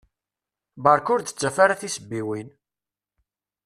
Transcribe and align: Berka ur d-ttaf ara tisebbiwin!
Berka 0.83 1.09
ur 1.13 1.21
d-ttaf 1.21 1.57
ara 1.63 1.79
tisebbiwin! 1.79 2.47